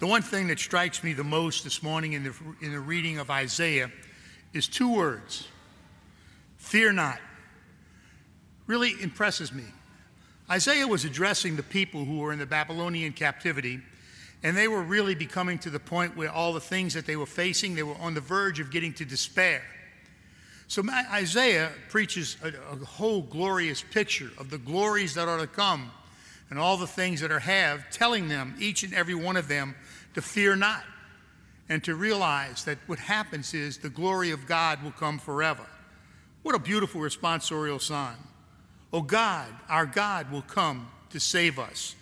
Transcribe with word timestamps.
The 0.00 0.06
one 0.06 0.22
thing 0.22 0.46
that 0.46 0.58
strikes 0.58 1.04
me 1.04 1.12
the 1.12 1.22
most 1.22 1.62
this 1.62 1.82
morning 1.82 2.14
in 2.14 2.24
the, 2.24 2.32
in 2.62 2.72
the 2.72 2.80
reading 2.80 3.18
of 3.18 3.30
Isaiah 3.30 3.90
is 4.54 4.66
two 4.66 4.92
words 4.92 5.46
fear 6.56 6.90
not. 6.90 7.18
Really 8.66 8.94
impresses 9.00 9.52
me. 9.52 9.64
Isaiah 10.50 10.86
was 10.86 11.04
addressing 11.04 11.56
the 11.56 11.62
people 11.62 12.04
who 12.04 12.18
were 12.18 12.32
in 12.32 12.38
the 12.38 12.46
Babylonian 12.46 13.12
captivity, 13.12 13.80
and 14.42 14.56
they 14.56 14.68
were 14.68 14.82
really 14.82 15.14
becoming 15.14 15.58
to 15.58 15.70
the 15.70 15.80
point 15.80 16.16
where 16.16 16.30
all 16.30 16.54
the 16.54 16.60
things 16.60 16.94
that 16.94 17.04
they 17.04 17.16
were 17.16 17.26
facing, 17.26 17.74
they 17.74 17.82
were 17.82 17.96
on 18.00 18.14
the 18.14 18.20
verge 18.20 18.58
of 18.58 18.70
getting 18.70 18.94
to 18.94 19.04
despair. 19.04 19.62
So 20.66 20.82
Isaiah 21.12 21.72
preaches 21.90 22.36
a, 22.42 22.48
a 22.72 22.84
whole 22.84 23.20
glorious 23.22 23.82
picture 23.82 24.30
of 24.38 24.48
the 24.48 24.58
glories 24.58 25.14
that 25.14 25.28
are 25.28 25.38
to 25.38 25.46
come 25.46 25.90
and 26.50 26.58
all 26.58 26.76
the 26.76 26.86
things 26.86 27.20
that 27.20 27.30
are 27.30 27.38
have, 27.38 27.88
telling 27.90 28.28
them, 28.28 28.56
each 28.58 28.82
and 28.82 28.92
every 28.92 29.14
one 29.14 29.36
of 29.36 29.48
them, 29.48 29.74
to 30.14 30.20
fear 30.20 30.56
not 30.56 30.82
and 31.68 31.82
to 31.84 31.94
realize 31.94 32.64
that 32.64 32.78
what 32.86 32.98
happens 32.98 33.54
is 33.54 33.78
the 33.78 33.88
glory 33.88 34.32
of 34.32 34.46
God 34.46 34.82
will 34.82 34.90
come 34.90 35.18
forever. 35.18 35.64
What 36.42 36.56
a 36.56 36.58
beautiful 36.58 37.00
responsorial 37.00 37.80
song. 37.80 38.16
Oh 38.92 39.02
God, 39.02 39.46
our 39.68 39.86
God 39.86 40.32
will 40.32 40.42
come 40.42 40.88
to 41.10 41.20
save 41.20 41.60
us. 41.60 41.94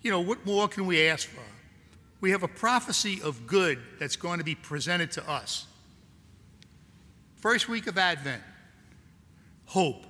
You 0.00 0.10
know, 0.10 0.20
what 0.20 0.46
more 0.46 0.68
can 0.68 0.86
we 0.86 1.06
ask 1.06 1.28
for? 1.28 1.42
We 2.20 2.30
have 2.30 2.42
a 2.42 2.48
prophecy 2.48 3.20
of 3.22 3.46
good 3.46 3.78
that's 4.00 4.16
going 4.16 4.38
to 4.38 4.44
be 4.44 4.54
presented 4.54 5.12
to 5.12 5.30
us. 5.30 5.66
First 7.36 7.68
week 7.68 7.86
of 7.86 7.98
Advent, 7.98 8.42
hope. 9.66 10.04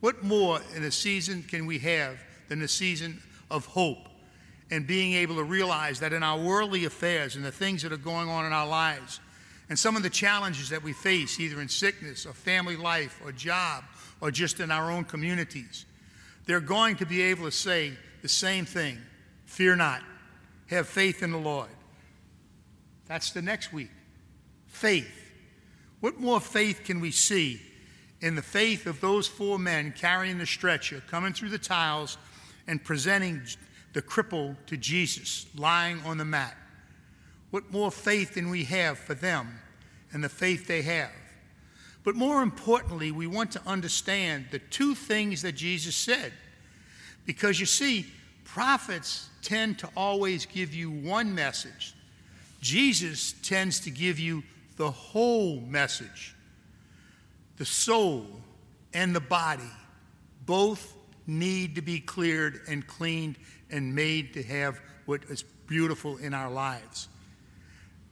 What 0.00 0.22
more 0.22 0.60
in 0.76 0.84
a 0.84 0.92
season 0.92 1.42
can 1.42 1.66
we 1.66 1.80
have 1.80 2.18
than 2.48 2.60
the 2.60 2.68
season 2.68 3.20
of 3.50 3.66
hope 3.66 4.08
and 4.70 4.86
being 4.86 5.14
able 5.14 5.36
to 5.36 5.44
realize 5.44 6.00
that 6.00 6.12
in 6.12 6.22
our 6.22 6.38
worldly 6.38 6.84
affairs 6.84 7.36
and 7.36 7.44
the 7.44 7.52
things 7.52 7.82
that 7.82 7.92
are 7.92 7.96
going 7.96 8.28
on 8.28 8.44
in 8.44 8.52
our 8.52 8.66
lives 8.66 9.20
and 9.68 9.78
some 9.78 9.96
of 9.96 10.02
the 10.02 10.10
challenges 10.10 10.70
that 10.70 10.82
we 10.82 10.92
face, 10.92 11.38
either 11.40 11.60
in 11.60 11.68
sickness 11.68 12.26
or 12.26 12.32
family 12.32 12.76
life 12.76 13.20
or 13.24 13.32
job 13.32 13.84
or 14.20 14.30
just 14.30 14.60
in 14.60 14.70
our 14.70 14.90
own 14.90 15.04
communities, 15.04 15.84
they're 16.46 16.60
going 16.60 16.96
to 16.96 17.06
be 17.06 17.22
able 17.22 17.44
to 17.44 17.50
say 17.50 17.92
the 18.22 18.28
same 18.28 18.64
thing 18.64 18.98
fear 19.46 19.76
not, 19.76 20.02
have 20.66 20.86
faith 20.86 21.22
in 21.22 21.32
the 21.32 21.38
Lord. 21.38 21.68
That's 23.06 23.30
the 23.30 23.42
next 23.42 23.72
week. 23.72 23.90
Faith. 24.66 25.10
What 26.00 26.20
more 26.20 26.40
faith 26.40 26.84
can 26.84 27.00
we 27.00 27.10
see 27.10 27.60
in 28.20 28.34
the 28.34 28.42
faith 28.42 28.86
of 28.86 29.00
those 29.00 29.26
four 29.26 29.58
men 29.58 29.92
carrying 29.96 30.38
the 30.38 30.46
stretcher, 30.46 31.02
coming 31.08 31.32
through 31.32 31.48
the 31.48 31.58
tiles, 31.58 32.18
and 32.68 32.84
presenting 32.84 33.42
the 33.94 34.02
cripple 34.02 34.54
to 34.66 34.76
Jesus 34.76 35.46
lying 35.56 36.00
on 36.04 36.18
the 36.18 36.24
mat. 36.24 36.56
What 37.50 37.72
more 37.72 37.90
faith 37.90 38.34
than 38.34 38.50
we 38.50 38.64
have 38.64 38.98
for 38.98 39.14
them 39.14 39.58
and 40.12 40.22
the 40.22 40.28
faith 40.28 40.68
they 40.68 40.82
have? 40.82 41.10
But 42.04 42.14
more 42.14 42.42
importantly, 42.42 43.10
we 43.10 43.26
want 43.26 43.50
to 43.52 43.62
understand 43.66 44.46
the 44.50 44.58
two 44.58 44.94
things 44.94 45.42
that 45.42 45.52
Jesus 45.52 45.96
said. 45.96 46.32
Because 47.26 47.58
you 47.58 47.66
see, 47.66 48.06
prophets 48.44 49.28
tend 49.42 49.78
to 49.80 49.88
always 49.96 50.46
give 50.46 50.74
you 50.74 50.90
one 50.90 51.34
message, 51.34 51.94
Jesus 52.60 53.34
tends 53.42 53.80
to 53.80 53.90
give 53.90 54.18
you 54.18 54.42
the 54.76 54.90
whole 54.90 55.60
message. 55.60 56.34
The 57.56 57.64
soul 57.64 58.26
and 58.94 59.14
the 59.14 59.20
body 59.20 59.70
both 60.46 60.94
need 61.28 61.76
to 61.76 61.82
be 61.82 62.00
cleared 62.00 62.62
and 62.66 62.84
cleaned 62.86 63.36
and 63.70 63.94
made 63.94 64.32
to 64.34 64.42
have 64.42 64.80
what 65.04 65.22
is 65.28 65.44
beautiful 65.66 66.16
in 66.16 66.34
our 66.34 66.50
lives. 66.50 67.08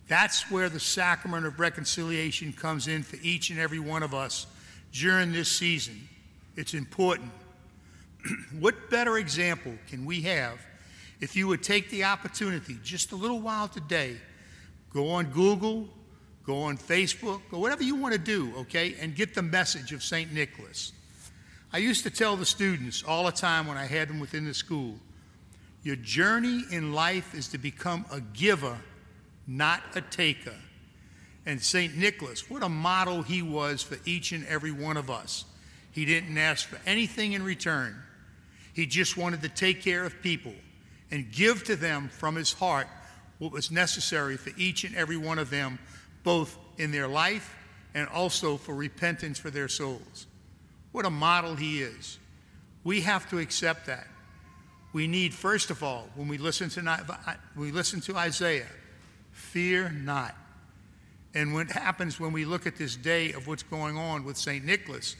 That's 0.06 0.48
where 0.50 0.68
the 0.68 0.78
sacrament 0.78 1.46
of 1.46 1.58
reconciliation 1.58 2.52
comes 2.52 2.86
in 2.86 3.02
for 3.02 3.16
each 3.22 3.50
and 3.50 3.58
every 3.58 3.80
one 3.80 4.02
of 4.02 4.14
us 4.14 4.46
during 4.92 5.32
this 5.32 5.50
season. 5.50 6.08
It's 6.54 6.74
important. 6.74 7.32
what 8.60 8.90
better 8.90 9.18
example 9.18 9.72
can 9.88 10.04
we 10.04 10.20
have 10.22 10.60
if 11.20 11.34
you 11.34 11.48
would 11.48 11.62
take 11.62 11.90
the 11.90 12.04
opportunity 12.04 12.78
just 12.84 13.12
a 13.12 13.16
little 13.16 13.40
while 13.40 13.68
today, 13.68 14.16
go 14.92 15.08
on 15.10 15.26
Google, 15.26 15.88
go 16.44 16.62
on 16.62 16.76
Facebook, 16.76 17.40
or 17.50 17.60
whatever 17.60 17.82
you 17.82 17.96
want 17.96 18.12
to 18.12 18.20
do, 18.20 18.52
okay, 18.58 18.94
and 19.00 19.14
get 19.14 19.34
the 19.34 19.42
message 19.42 19.92
of 19.92 20.02
St. 20.02 20.32
Nicholas. 20.32 20.92
I 21.76 21.80
used 21.80 22.04
to 22.04 22.10
tell 22.10 22.38
the 22.38 22.46
students 22.46 23.04
all 23.06 23.26
the 23.26 23.32
time 23.32 23.66
when 23.66 23.76
I 23.76 23.84
had 23.84 24.08
them 24.08 24.18
within 24.18 24.46
the 24.46 24.54
school 24.54 24.94
your 25.82 25.96
journey 25.96 26.62
in 26.70 26.94
life 26.94 27.34
is 27.34 27.48
to 27.48 27.58
become 27.58 28.06
a 28.10 28.18
giver, 28.18 28.78
not 29.46 29.82
a 29.94 30.00
taker. 30.00 30.54
And 31.44 31.60
St. 31.60 31.94
Nicholas, 31.94 32.48
what 32.48 32.62
a 32.62 32.68
model 32.70 33.20
he 33.20 33.42
was 33.42 33.82
for 33.82 33.98
each 34.06 34.32
and 34.32 34.46
every 34.46 34.72
one 34.72 34.96
of 34.96 35.10
us. 35.10 35.44
He 35.92 36.06
didn't 36.06 36.38
ask 36.38 36.66
for 36.66 36.80
anything 36.86 37.34
in 37.34 37.42
return, 37.42 37.94
he 38.72 38.86
just 38.86 39.18
wanted 39.18 39.42
to 39.42 39.50
take 39.50 39.82
care 39.82 40.04
of 40.04 40.22
people 40.22 40.54
and 41.10 41.30
give 41.30 41.62
to 41.64 41.76
them 41.76 42.08
from 42.08 42.36
his 42.36 42.54
heart 42.54 42.86
what 43.36 43.52
was 43.52 43.70
necessary 43.70 44.38
for 44.38 44.50
each 44.56 44.84
and 44.84 44.96
every 44.96 45.18
one 45.18 45.38
of 45.38 45.50
them, 45.50 45.78
both 46.24 46.56
in 46.78 46.90
their 46.90 47.06
life 47.06 47.54
and 47.92 48.08
also 48.08 48.56
for 48.56 48.74
repentance 48.74 49.38
for 49.38 49.50
their 49.50 49.68
souls. 49.68 50.26
What 50.96 51.04
a 51.04 51.10
model 51.10 51.54
he 51.54 51.82
is. 51.82 52.18
We 52.82 53.02
have 53.02 53.28
to 53.28 53.38
accept 53.38 53.84
that. 53.84 54.06
We 54.94 55.06
need, 55.06 55.34
first 55.34 55.68
of 55.68 55.82
all, 55.82 56.08
when 56.14 56.26
we 56.26 56.38
listen 56.38 56.70
to, 56.70 57.36
we 57.54 57.70
listen 57.70 58.00
to 58.00 58.16
Isaiah, 58.16 58.64
fear 59.30 59.90
not. 59.90 60.34
And 61.34 61.52
what 61.52 61.70
happens 61.70 62.18
when 62.18 62.32
we 62.32 62.46
look 62.46 62.66
at 62.66 62.76
this 62.76 62.96
day 62.96 63.32
of 63.32 63.46
what's 63.46 63.62
going 63.62 63.98
on 63.98 64.24
with 64.24 64.38
St. 64.38 64.64
Nicholas, 64.64 65.16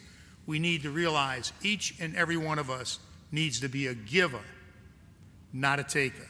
we 0.47 0.59
need 0.59 0.83
to 0.85 0.91
realize 0.91 1.53
each 1.63 1.95
and 2.01 2.17
every 2.17 2.39
one 2.39 2.59
of 2.59 2.71
us 2.71 2.99
needs 3.31 3.61
to 3.61 3.69
be 3.69 3.89
a 3.89 3.95
giver, 3.95 4.41
not 5.53 5.79
a 5.79 5.85
taker. 5.85 6.27